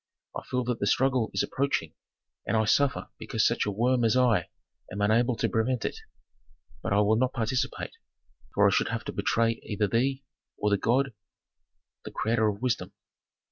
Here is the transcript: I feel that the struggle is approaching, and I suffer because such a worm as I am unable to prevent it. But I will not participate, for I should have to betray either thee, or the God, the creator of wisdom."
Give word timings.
I 0.35 0.41
feel 0.49 0.63
that 0.63 0.79
the 0.79 0.87
struggle 0.87 1.29
is 1.31 1.43
approaching, 1.43 1.93
and 2.47 2.57
I 2.57 2.65
suffer 2.65 3.09
because 3.19 3.45
such 3.45 3.67
a 3.67 3.71
worm 3.71 4.03
as 4.03 4.17
I 4.17 4.49
am 4.91 4.99
unable 4.99 5.35
to 5.35 5.47
prevent 5.47 5.85
it. 5.85 5.99
But 6.81 6.91
I 6.91 7.01
will 7.01 7.17
not 7.17 7.33
participate, 7.33 7.91
for 8.55 8.65
I 8.65 8.71
should 8.71 8.87
have 8.89 9.03
to 9.03 9.13
betray 9.13 9.59
either 9.61 9.85
thee, 9.85 10.23
or 10.57 10.71
the 10.71 10.77
God, 10.79 11.13
the 12.03 12.09
creator 12.09 12.47
of 12.47 12.63
wisdom." 12.63 12.93